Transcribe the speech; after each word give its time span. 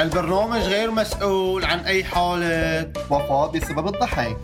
البرنامج 0.00 0.60
غير 0.60 0.90
مسؤول 0.90 1.64
عن 1.64 1.78
أي 1.78 2.04
حالة. 2.04 2.92
وفاة 3.10 3.46
بسبب 3.46 3.86
الضحك. 3.86 4.36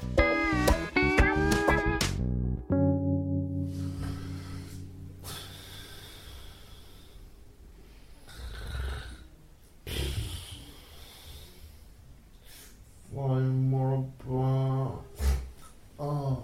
والمربى 13.15 14.91
آه 16.01 16.39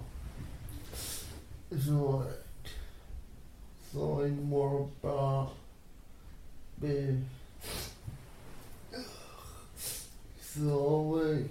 يساوي 10.58 11.44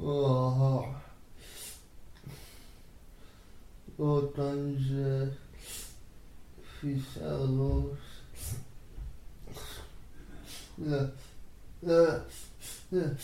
آه 0.00 0.94
وطنجة 3.98 5.28
في 6.80 7.00
شغلوش 7.14 7.98
لا 10.78 11.08
لا 11.82 12.22
لا 12.92 13.14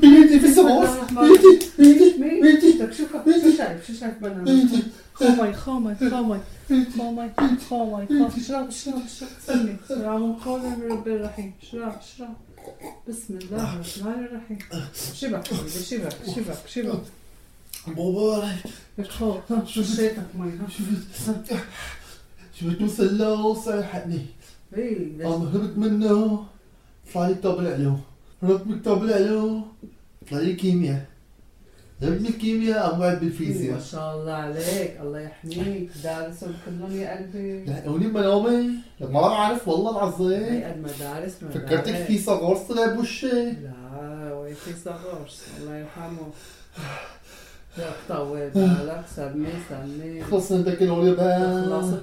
بيدي 0.00 0.40
في 0.40 0.54
سموس 0.54 0.88
بيدي 1.10 1.58
بيدي 1.78 2.18
بيدي 2.18 2.18
بدك 2.18 2.18
شو 2.18 2.25
شو 3.86 3.92
شايف 3.92 4.14
بنا 4.22 4.44
خامي 5.14 5.52
خامي 5.52 5.94
خامي 5.94 6.40
خامي 6.96 7.30
خامي 7.36 8.06
خامي 8.06 8.06
اشرب 8.36 8.68
اشرب 8.68 9.02
اشرب 9.04 9.28
سمي 9.46 9.76
سلام 9.88 10.32
قول 10.32 10.60
رب 10.90 11.08
الرحيم 11.08 11.52
اشرب 11.62 11.94
اشرب 11.98 12.34
بسم 13.08 13.38
الله 13.38 13.74
الرحمن 13.74 14.24
الرحيم 14.24 14.58
شبك 15.14 15.46
شبك 15.90 16.16
شبك 16.34 16.58
شبك 16.66 17.00
مبارك 17.86 18.56
الخوف 18.98 19.52
ها 19.52 19.64
شو 19.64 19.82
شيتك 19.82 20.26
مي 20.38 20.52
شفت 20.68 21.56
شفت 22.60 22.80
مسلة 22.80 23.46
وصيحتني 23.46 24.26
أنا 25.20 25.50
هربت 25.52 25.78
منه 25.78 26.44
طلع 27.14 27.28
لي 27.28 27.34
كتاب 27.34 27.58
العلوم 27.60 28.00
هربت 28.42 28.66
من 28.66 28.80
كتاب 28.80 29.04
العلوم 29.04 29.66
طلع 30.30 30.40
لي 30.40 30.54
كيمياء 30.54 31.06
من 32.00 32.26
الكيمياء 32.26 32.98
وعد 32.98 33.12
ما 33.12 33.14
بالفيزياء 33.20 33.80
شاء 33.80 34.16
الله 34.16 34.32
عليك 34.32 34.98
الله 35.00 35.20
يحميك 35.20 35.90
دارسهم 36.04 36.54
كلهم 36.66 37.00
يا 37.00 37.16
قلبي 37.16 37.64
منامي 38.06 38.70
لك 39.00 39.10
ما 39.10 39.20
بعرف 39.20 39.68
والله 39.68 39.90
العظيم 39.90 40.42
هي 40.44 40.74
المدارس 40.74 41.34
فكرتك 41.34 41.88
مدارس. 41.88 42.06
في 42.06 42.18
صغار 42.18 42.56
طلع 42.56 42.86
بوشي 42.94 43.50
لا 43.50 44.32
ويكي 44.34 44.72
صغار 44.84 45.26
الله 45.60 45.76
يرحمه 45.76 46.28
يا 47.78 47.90
طول 48.54 48.68
بالك 48.68 49.04
سمي 49.16 49.48
سمي 49.70 50.22
خلص 50.24 50.52
انت 50.52 50.68
تخلص 50.68 51.14
بقى 51.14 51.38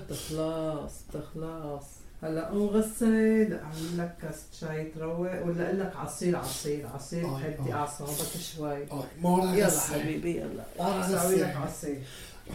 تخلص 0.10 0.94
تخلص 1.14 1.84
هلا 2.24 2.48
قوم 2.50 2.68
غسل 2.68 3.54
اعمل 3.54 3.98
لك 3.98 4.16
كاسة 4.22 4.44
شاي 4.60 4.92
تروق 4.96 5.20
ولا 5.20 5.40
أقول 5.40 5.80
لك 5.80 5.96
عصير 5.96 6.36
عصير 6.38 6.88
عصير 6.96 7.24
تهدي. 7.24 7.74
أعصابك 7.74 8.32
شوي. 8.56 8.86
ما 9.22 9.54
يلا. 9.56 9.80
حبيبي 9.80 10.38
يلا. 10.38 10.64
أسوي 10.80 11.36
لك. 11.36 11.56
عصير. 11.56 12.02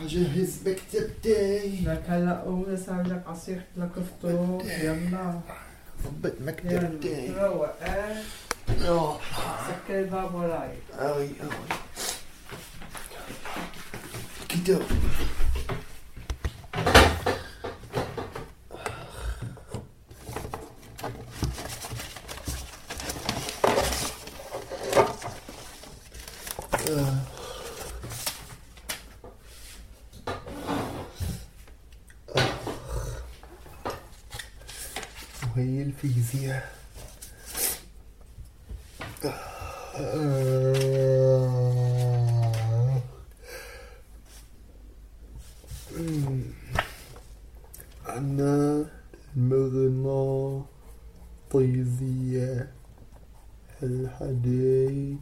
أجهز 0.03 0.59
مكتبتي. 0.67 1.85
لك 1.85 2.03
هلا 2.09 2.41
قوم 2.41 2.67
أسوي 2.75 3.03
لك 3.03 3.23
عصير 3.27 3.61
لك 3.77 3.91
فطور 3.93 4.65
يلا. 4.65 5.41
ضبط 6.03 6.35
مكتبتي. 6.41 7.33
روق 7.39 7.69
يا 7.83 8.23
سكر 9.69 9.99
الباب 10.01 10.35
وراي. 10.35 10.77
اوي 10.99 11.29
اوي 11.43 11.69
كتاب 14.49 14.83
وهي 35.59 35.83
الفيزياء. 35.83 36.73
أنا 48.09 48.87
المغناطيسية 49.37 50.69
الحديد 53.83 55.21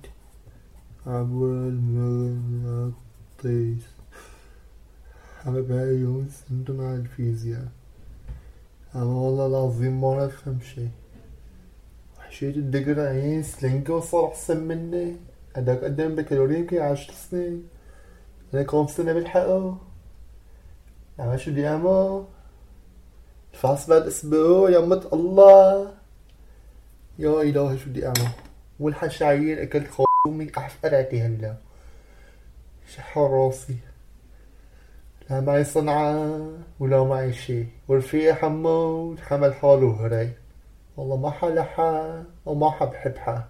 عبر 1.06 1.68
المغناطيس 1.68 2.92
حبايب 5.44 6.00
يوم 6.00 6.28
سنتم 6.28 6.80
على 6.80 6.96
الفيزياء 6.96 7.68
أنا 8.96 9.04
والله 9.04 9.46
العظيم 9.46 10.00
ما 10.00 10.26
أفهم 10.26 10.58
شي 10.60 10.88
حشيت 12.18 12.56
الدقر 12.56 13.00
عين 13.00 13.42
سلنكة 13.42 13.94
وصار 13.94 14.28
أحسن 14.28 14.56
مني 14.68 15.16
هداك 15.56 15.84
قدم 15.84 16.14
بكالوريا 16.14 16.58
يمكن 16.58 16.78
عشر 16.80 17.12
سنين 17.12 17.68
أنا 18.54 18.62
كم 18.62 18.86
سنة 18.86 19.12
بالحقه 19.12 19.78
عمل 21.18 21.40
شو 21.40 21.50
بدي 21.50 21.68
أعمل 21.68 22.24
الفحص 23.54 23.86
بعد 23.90 24.02
أسبوع 24.02 24.70
يا 24.70 24.78
أمة 24.78 25.08
الله 25.12 25.94
يا 27.18 27.40
إلهي 27.42 27.78
شو 27.78 27.90
بدي 27.90 28.06
أعمل 28.06 28.28
والحشاير 28.80 29.62
أكلت 29.62 29.88
خومي 29.90 30.52
أحف 30.58 30.84
قرعتي 30.84 31.20
هلا 31.22 31.54
شحر 32.94 33.30
راسي 33.30 33.76
لا 35.30 35.40
معي 35.40 35.64
صنعة 35.64 36.40
ولا 36.80 37.04
معي 37.04 37.32
شي 37.32 37.64
ورفيق 37.88 38.34
حمود 38.34 39.20
حمل 39.20 39.54
حاله 39.54 39.96
هري 40.00 40.30
والله 40.96 41.16
ما 41.16 41.30
حلحها 41.30 42.24
وما 42.46 42.70
حبحبها 42.70 43.48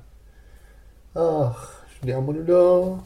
آخ 1.17 1.71
شو 1.95 2.03
بدي 2.03 2.15
أعمل 2.15 2.47
له؟ 2.47 2.99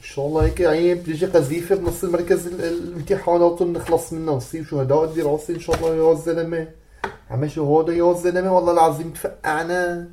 إن 0.00 0.04
شاء 0.14 0.26
الله 0.26 0.44
هيك 0.44 0.60
عيب. 0.60 1.04
تيجي 1.04 1.26
قذيفة 1.26 1.74
بنص 1.76 2.04
المركز 2.04 2.46
ال- 2.46 2.64
الامتحانات 2.64 3.62
ونخلص 3.62 4.12
منها. 4.12 4.34
ونصير 4.34 4.64
شهداء 4.64 5.04
الدراسة 5.04 5.54
إن 5.54 5.60
شاء 5.60 5.76
الله 5.76 6.10
يا 6.10 6.14
زلمة. 6.14 6.68
عم 7.30 7.48
شو 7.48 7.80
هذا 7.80 7.92
يا 7.92 8.12
زلمة؟ 8.12 8.52
والله 8.56 8.72
العظيم 8.72 9.10
تفقعنا. 9.10 10.08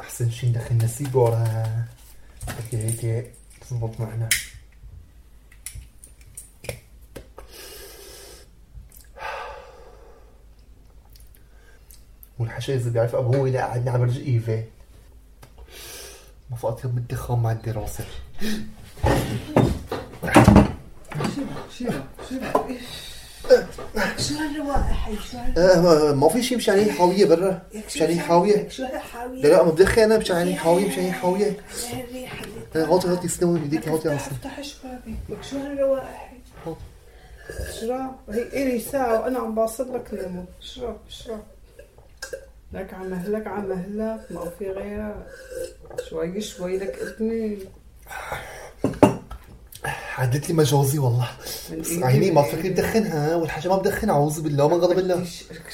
أحسن 0.00 0.30
شي 0.30 0.48
ندخلنا 0.48 0.86
سيجاره 0.86 1.66
هيك 2.72 3.04
هيك 3.04 3.32
تزبط 3.60 4.00
معنا. 4.00 4.28
والحشا 12.38 12.74
اذا 12.74 12.90
بيعرف 12.90 13.14
ابوه 13.14 13.48
لا 13.48 13.64
قعدنا 13.66 13.90
على 13.90 14.00
برج 14.00 14.18
ما 16.50 16.56
فقط 16.56 16.84
يوم 16.84 16.98
الدخان 16.98 17.38
مع 17.38 17.52
الدراسة. 17.52 18.04
شبك 21.78 22.04
شبك 22.30 22.80
شو 24.18 24.34
هالروائح 24.34 25.08
هي 25.08 25.16
شو 25.16 25.38
ما 26.14 26.28
في 26.28 26.42
شيء 26.42 26.56
مشان 26.56 26.74
هي 26.74 26.92
حاوية 26.92 27.26
برا. 27.26 27.62
مشان 27.86 28.06
هي 28.06 28.20
حاوية. 28.20 28.68
شو 28.68 28.84
هالحاوية 28.84 29.42
لا 29.42 29.48
لا 29.48 29.62
مدخن 29.62 30.02
أنا 30.02 30.18
مشان 30.18 30.36
هي 30.36 30.54
حاوية 30.54 30.88
مشان 30.88 31.02
هي 31.02 31.12
حاوية. 31.12 31.56
هاي 31.90 32.04
الريحة 32.04 32.44
اللي 32.44 32.94
هاتي 32.94 33.08
هاتي 33.08 33.28
سنوي 33.28 33.58
بديك 33.58 33.88
هاتي 33.88 34.14
افتح 34.14 34.24
عصا 34.24 34.30
افتح 34.30 34.60
شبابي 34.60 35.14
لك 35.28 35.42
شو 35.42 35.58
هالروائح 35.58 36.32
هي 36.64 36.74
اشرب 37.68 38.16
هي 38.30 38.42
إلي 38.42 38.80
ساعة 38.80 39.20
وأنا 39.20 39.38
عم 39.38 39.54
باصل 39.54 39.94
لك 39.94 40.08
ليمون. 40.12 40.46
اشرب 40.62 40.96
اشرب 41.08 41.42
لك 42.72 42.94
على 42.94 43.08
مهلك 43.08 43.46
على 43.46 43.66
مهلك 43.68 44.20
ما 44.30 44.50
في 44.58 44.70
غيرها. 44.70 45.26
شوي 46.08 46.40
شوي 46.40 46.78
لك 46.78 46.98
ابني. 47.00 47.58
عدت 50.18 50.48
لي 50.48 50.54
مجازي 50.54 50.98
والله. 50.98 51.28
بس 51.80 51.92
عيني 52.02 52.30
ما. 52.30 52.42
تفكري 52.42 52.70
بدخنها 52.70 53.36
والحاجة 53.36 53.68
ما 53.68 53.76
بدخن 53.76 54.10
أعوذ 54.10 54.40
بالله 54.42 54.68
من 54.68 54.74
غضب 54.74 54.98
الله. 54.98 55.24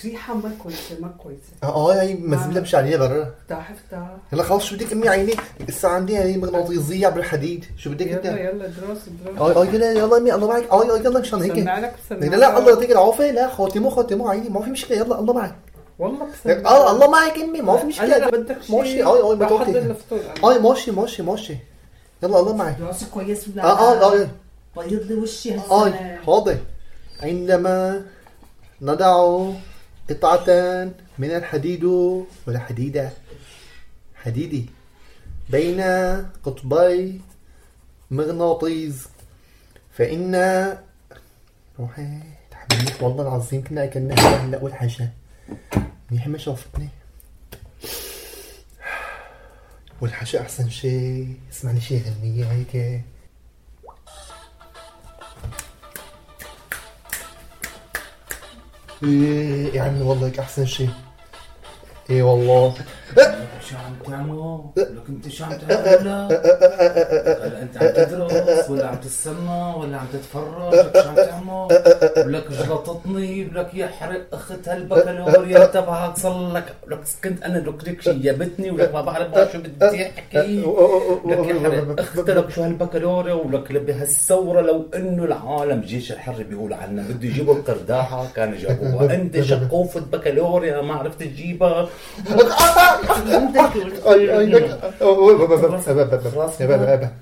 ريحة 0.05 0.35
ما 0.35 0.53
كويسة 0.63 1.01
ما 1.01 1.09
كويسة. 1.09 1.41
آه 1.63 1.67
آه 1.67 2.03
هي 2.03 2.15
مزبلة 2.15 2.61
مش 2.61 2.75
عليها 2.75 2.99
برا. 2.99 3.35
افتح 3.43 3.71
افتح 3.71 4.17
يلا 4.33 4.43
خلص 4.43 4.65
شو 4.65 4.77
بدك 4.77 4.93
أمي 4.93 5.09
عيني؟ 5.09 5.35
لسه 5.69 5.89
عندي 5.89 6.19
هي 6.19 6.37
مغناطيسية 6.37 7.07
عبر 7.07 7.19
الحديد 7.19 7.65
شو 7.77 7.91
بدك 7.91 8.07
يلا 8.07 8.17
أنت؟ 8.17 8.25
يلا 8.25 8.67
دراس 8.67 8.99
دراس 9.25 9.39
آه 9.39 9.63
آه 9.63 9.67
يلا 9.67 9.93
يلا 9.93 10.17
أمي 10.17 10.35
الله 10.35 10.49
معك. 10.49 10.71
آه 10.71 10.95
آه 10.95 10.99
يلا 10.99 11.21
مشان 11.21 11.43
هيك. 11.43 11.57
لا 11.57 11.81
لا 12.11 12.59
الله. 12.59 12.71
يعطيك 12.71 12.91
العافية. 12.91 13.31
لا 13.31 13.49
خاتمه 13.49 13.91
خاتمه 13.91 14.31
عيني 14.31 14.49
ما 14.49 14.63
في 14.63 14.71
مشكلة. 14.71 14.97
يلا 14.97 15.19
الله 15.19 15.33
معك. 15.33 15.55
والله 15.99 16.27
آه 16.47 16.93
الله 16.93 17.11
معك 17.11 17.39
امي 17.39 17.61
ما 17.61 17.77
في 17.77 17.87
مشكلة. 17.87 18.29
بدك 18.31 18.63
شيء. 18.63 18.77
ماشي 18.79 19.05
آه 19.05 19.33
آه 19.33 19.35
بحضر 19.35 19.57
بتوقتي 19.57 19.79
الفطور 19.79 20.21
أنا. 20.21 20.55
آه 20.57 20.59
ماشي 20.59 20.91
ماشي 20.91 21.23
ماشي. 21.23 21.57
يلا 22.23 22.41
الله 22.41 22.57
معك. 22.57 22.81
راسي 22.81 23.07
كويس 23.07 23.49
ولا 23.49 23.65
آه 23.65 23.79
آه 23.79 24.23
آه 24.23 24.29
بيض 24.77 25.03
لي 25.03 25.15
وشي 25.15 25.55
آه 25.59 26.17
حاضر. 26.27 26.59
عندما 27.23 28.03
نضع 28.83 29.45
قطعة 30.11 30.47
من 31.19 31.31
الحديد 31.31 31.85
ولا 31.85 32.59
حديدة؟ 32.59 33.11
حديدي. 34.15 34.67
بين 35.51 35.81
قطبي 36.45 37.21
مغناطيس. 38.11 38.95
فإن 39.93 40.35
روحي 41.81 42.07
تحبيت 42.51 43.03
والله 43.03 43.23
العظيم 43.23 43.65
كنا 43.65 43.85
أكلنا 43.85 44.15
هلا 44.15 44.59
أول 44.61 44.75
حاجة. 44.75 45.09
منيح 46.15 46.29
ما 46.29 46.39
شافتني 46.39 46.89
والحاجة 50.01 50.41
أحسن 50.41 50.71
شيء 50.71 51.39
اسمع 51.53 51.71
لي 51.71 51.81
شي 51.81 51.99
غنية 51.99 52.53
هيك. 52.53 53.03
إيه 59.05 59.81
عمي 59.81 60.03
والله 60.03 60.27
هيك 60.27 60.39
أحسن 60.39 60.67
شيء 60.67 60.91
إيه 62.11 62.23
والله. 62.23 62.75
شو 63.69 63.77
عم 63.77 63.95
تعمل؟ 64.07 64.61
لك 64.77 65.09
أنت 65.09 65.29
شو 65.29 65.45
عم 65.45 65.53
تعمل؟ 65.53 66.09
هلا 66.09 67.63
انت 67.63 67.77
عم 67.77 67.89
تدرس 67.89 68.71
ولا 68.71 68.87
عم 68.89 68.97
تستنى 68.97 69.75
ولا 69.77 69.97
عم 69.97 70.07
تتفرج؟ 70.13 70.75
لك 70.75 71.03
شو 71.03 71.09
عم 71.09 71.15
تعمل؟ 71.17 71.69
ولك 72.27 72.51
جلطتني 72.51 73.45
ولك 73.47 73.75
يحرق 73.75 74.27
اخت 74.33 74.69
هالبكالوريا 74.69 75.67
تبعك 75.67 76.17
صار 76.17 76.53
لك 76.53 76.75
لك 76.87 76.99
كنت 77.25 77.43
أنا 77.43 77.59
لك 77.59 77.89
لك 77.89 78.09
جابتني 78.09 78.71
ولك 78.71 78.95
ما 78.95 79.01
بعرف 79.01 79.53
شو 79.53 79.59
بدي 79.59 80.07
احكي 80.07 80.61
لك 81.27 81.49
يحرق 81.49 82.01
اخت 82.01 82.31
لك 82.31 82.51
شو 82.51 82.63
هالبكالوريا 82.63 83.35
ولك 83.35 83.73
بهالثوره 83.73 84.61
لو 84.61 84.87
انه 84.95 85.25
العالم 85.25 85.81
جيش 85.81 86.13
الحر 86.13 86.43
بيقول 86.43 86.73
عنا 86.73 87.03
بده 87.03 87.29
يجيبوا 87.29 87.55
القرداحه 87.55 88.27
كانوا 88.37 88.59
جابوها 88.59 89.15
انت 89.15 89.41
شقوفة 89.41 90.01
بكالوريا 90.01 90.83
ما 90.83 90.95
عرفت 90.95 91.21
تجيبها 91.21 91.89
لك 96.69 97.13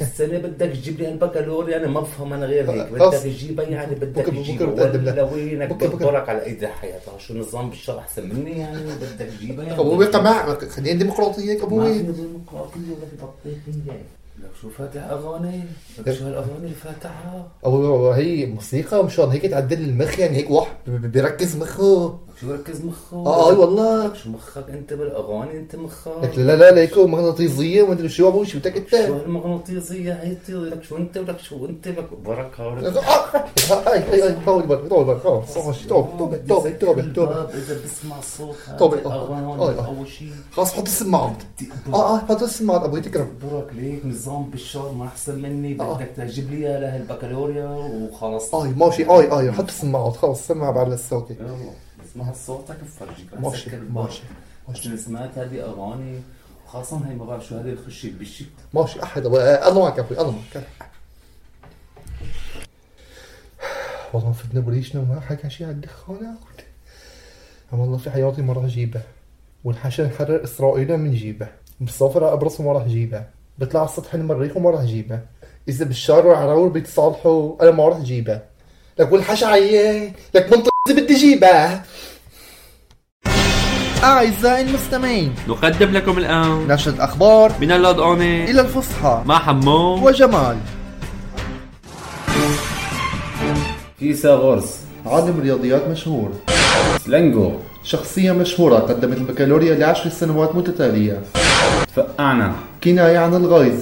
هالسنة 0.00 0.38
بدك 0.38 0.66
تجيب 0.70 0.98
لي 1.00 1.06
هالبكالوريا 1.06 1.76
أنا 1.76 1.86
ما 1.86 2.00
بفهم 2.00 2.32
أنا 2.32 2.46
غير 2.46 2.70
هيك. 2.70 2.92
بدك 2.92 3.18
تجيبها 3.18 3.64
يعني 3.64 3.94
بدك 3.94 4.24
تجيبها 4.26 5.32
وينك. 5.32 5.72
بكبرك 5.72 6.28
على 6.28 6.44
إيدي 6.44 6.68
حياتها. 6.68 7.18
شو 7.18 7.34
نظام 7.34 7.70
بالشرع 7.70 7.98
أحسن 7.98 8.28
مني 8.28 8.58
يعني؟ 8.58 8.76
بدك 8.76 9.28
تجيبها 9.38 9.64
يعني؟ 9.64 9.80
أبوي 9.80 10.06
قمع 10.06 10.54
خلينا 10.54 10.98
ديمقراطية 10.98 11.50
هيك 11.52 11.60
ما 11.60 11.66
أبوي 11.66 11.94
في 11.94 12.02
ديمقراطية 12.02 12.80
ولا 12.80 13.06
في 13.10 13.16
بطيخية 13.16 13.92
لك 14.38 14.50
شو 14.62 14.70
فاتح 14.70 15.02
أغاني؟ 15.10 15.60
لك 15.98 16.12
شو 16.12 16.24
هالأغاني 16.24 16.56
اللي 16.58 16.74
فاتحها 16.74 17.48
أبوي 17.64 18.14
هي 18.14 18.46
موسيقى 18.46 19.04
مشان 19.04 19.28
هيك 19.28 19.46
تعدل 19.46 19.78
المخ 19.78 20.18
يعني 20.18 20.36
هيك 20.36 20.50
واحد 20.50 20.70
بيركز 20.86 21.56
مخه. 21.56 22.18
شو 22.40 22.52
ركز 22.52 22.84
مخك؟ 22.84 23.12
آه 23.12 23.50
أي 23.50 23.56
والله. 23.56 24.14
شو 24.14 24.30
مخك؟ 24.30 24.64
أنت 24.70 24.92
بالأغاني 24.92 25.58
أنت 25.58 25.76
مخك. 25.76 26.12
لك 26.22 26.38
لا 26.38 26.56
لا 26.56 26.70
لا 26.70 26.80
هيك 26.80 26.98
مغناطيسية 26.98 27.82
وما 27.82 27.92
أدري 27.92 28.08
شو 28.08 28.28
أبوي 28.28 28.46
شو 28.46 28.58
بدك 28.58 28.76
أنت؟ 28.76 28.88
شو 29.06 29.14
هالمغناطيسية 29.14 30.12
هي 30.12 30.36
لك 30.48 30.82
شو 30.82 30.96
أنت 30.96 31.16
ولك 31.16 31.40
شو 31.40 31.66
أنت؟ 31.66 31.88
لك 31.88 32.08
بركة 32.24 32.68
ولك 32.68 32.96
اي 33.70 34.12
اي 34.12 34.22
اي 34.28 34.36
طول 34.46 34.66
بالك 34.66 34.88
طول 34.88 35.04
بالك 35.04 35.20
خلاص 35.20 35.58
خلاص 35.58 35.86
توبه 35.88 36.16
توبه 36.18 36.36
توبه 36.36 36.70
توبه 36.70 37.12
توبه 37.12 37.40
إذا 37.42 37.78
بسمع 37.84 38.20
صوت 38.20 38.56
آه، 38.80 39.06
آه. 39.06 39.86
أول 39.86 40.08
شيء 40.08 40.30
خلاص 40.52 40.72
حط 40.74 40.82
السماعات 40.86 41.36
آه 41.94 42.14
آه 42.14 42.18
حط 42.18 42.42
السماعات 42.42 42.82
أبوي 42.82 43.00
تكرم. 43.00 43.28
برك 43.42 43.70
ليك 43.74 44.06
نظام 44.06 44.50
بالشهر 44.50 44.92
ما 44.92 45.04
أحسن 45.06 45.42
مني. 45.42 45.80
آه. 45.80 45.94
بدك 45.94 46.08
تجيب 46.16 46.50
لي 46.50 46.56
اياها 46.56 46.80
لهالبكالوريا 46.80 47.66
وخلص 47.68 48.54
آي 48.54 48.68
ماشي 48.68 49.04
آي 49.04 49.38
آي 49.38 49.52
حط 49.52 49.68
السماعات 49.68 50.16
خلاص 50.16 50.46
سمع 50.46 50.70
بعد 50.70 50.86
يلا. 50.86 51.83
اسمع 52.14 52.32
صوتك 52.32 52.76
بفرجيك 52.82 53.34
ماشي. 53.40 53.70
ماشي 53.90 54.22
عشان 54.68 54.96
سمعت 54.96 55.38
هذه 55.38 55.62
أغاني 55.62 56.20
خاصة 56.66 57.00
هي 57.08 57.14
ما 57.14 57.24
بعرف 57.24 57.46
شو 57.46 57.56
هذه 57.56 57.68
الخشة 57.68 58.10
بالشك 58.18 58.46
ماشي 58.74 59.02
أحد 59.02 59.26
الله 59.26 59.82
معك 59.82 59.98
أبوي 59.98 60.20
الله 60.20 60.30
معك 60.32 60.64
والله 64.12 64.32
فتنا 64.32 64.60
بريشنا 64.60 65.00
وما 65.00 65.20
حكى 65.20 65.50
شيء 65.50 65.66
على 65.66 65.74
الدخان 65.74 66.36
والله 67.72 67.96
في 67.98 68.10
حياتي 68.10 68.42
ما 68.42 68.52
راح 68.52 68.64
أجيبه. 68.64 69.02
والحشا 69.64 70.02
نحرر 70.02 70.44
إسرائيل 70.44 70.96
من 70.96 71.14
جيبه. 71.14 71.48
مسافر 71.80 72.32
ابرص 72.32 72.60
وما 72.60 72.72
راح 72.72 72.82
أجيبه. 72.82 73.24
بطلع 73.58 73.80
على 73.80 73.88
سطح 73.88 74.14
المريخ 74.14 74.56
وما 74.56 74.70
راح 74.70 74.80
أجيبه. 74.80 75.20
إذا 75.68 75.84
بالشارع 75.84 76.26
والعراور 76.26 76.68
بيتصالحوا 76.68 77.62
أنا 77.62 77.70
ما 77.70 77.88
راح 77.88 77.96
أجيبه. 77.96 78.40
لك 78.98 79.12
والحشا 79.12 79.46
عيه 79.46 80.12
لك 80.34 80.52
منطق 80.52 80.73
بدي 80.88 81.16
اجيبه 81.16 81.80
أعزائي 84.04 84.62
المستمعين 84.62 85.34
نقدم 85.48 85.90
لكم 85.90 86.18
الآن 86.18 86.66
نشرة 86.68 87.04
أخبار 87.04 87.52
من 87.60 87.72
اللادقانة 87.72 88.44
إلى 88.44 88.60
الفصحى. 88.60 89.22
مع 89.26 89.38
حمو 89.38 90.06
وجمال. 90.06 90.56
كيسا 94.00 94.34
غرس 94.34 94.80
عالم 95.06 95.40
رياضيات 95.40 95.88
مشهور. 95.88 96.32
سلنجو. 97.04 97.52
شخصية 97.84 98.32
مشهورة 98.32 98.76
قدمت 98.76 99.16
البكالوريا 99.16 99.74
لعشر 99.74 100.10
سنوات 100.10 100.54
متتالية. 100.54 101.22
تفقعنا 101.88 102.52
كناية 102.84 103.18
عن 103.18 103.34
الغيظ. 103.34 103.80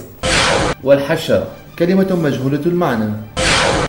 والحشا 0.85 1.49
كلمة 1.79 2.17
مجهولة 2.23 2.63
المعنى. 2.67 3.13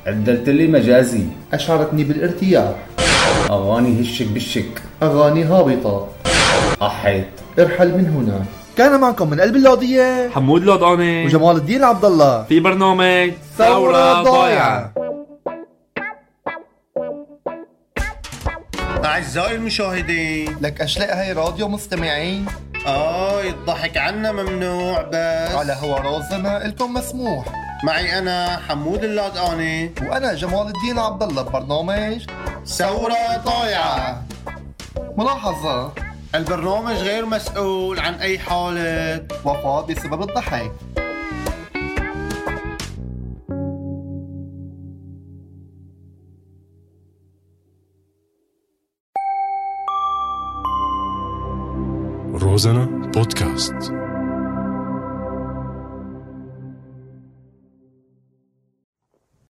عدلت 0.08 0.50
لي 0.50 0.68
مجازي 0.68 1.24
أشعرتني 1.54 2.04
بالارتياح. 2.04 2.76
أغاني 3.50 4.02
هشك 4.02 4.28
بالشك 4.28 4.82
أغاني 5.04 5.44
هابطة. 5.44 6.08
أحيت. 6.82 7.28
ارحل 7.60 7.88
من 7.88 8.10
هنا. 8.10 8.46
كان 8.78 9.00
معكم 9.00 9.30
من 9.30 9.42
قلب 9.42 9.56
اللوضية 9.56 10.30
حمود 10.30 10.64
لادقانة 10.64 11.26
وجمال 11.26 11.56
الدين 11.56 11.84
عبد 11.84 12.06
الله 12.06 12.44
في 12.44 12.60
برنامج 12.60 13.32
ثورة 13.58 14.22
ضايعة. 14.22 14.94
أعزائي 19.06 19.56
المشاهدين. 19.56 20.58
لك 20.62 20.82
أشلاء 20.82 21.18
هاي 21.18 21.34
راديو 21.34 21.68
مستمعين. 21.68 22.46
آه 22.88 23.42
الضحك 23.42 23.98
عنا 23.98 24.32
ممنوع 24.32 25.02
بس. 25.02 25.56
على 25.56 25.78
هوا 25.82 26.00
رازنا 26.00 26.66
إلكم 26.66 26.94
مسموح. 26.94 27.46
معي 27.84 28.20
أنا 28.20 28.60
حمود 28.68 29.04
اللادقاني 29.04 29.92
وأنا 30.02 30.34
جمال 30.34 30.68
الدين 30.68 31.00
عبد 31.00 31.24
الله 31.24 31.42
ببرنامج 31.42 32.26
ثورة 32.66 33.38
ضايعة 33.46 34.24
ملاحظة 35.18 35.94
البرنامج 36.36 36.96
غير 36.96 37.26
مسؤول 37.26 38.00
عن 38.00 38.14
أي 38.14 38.40
حالة 38.40 39.28
وفاة 39.46 39.86
بسبب 39.86 40.22
الضحك. 40.22 40.72
روزانا 52.34 52.86
بودكاست. 52.86 54.03